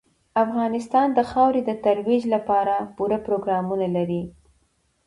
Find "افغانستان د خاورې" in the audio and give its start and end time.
0.43-1.61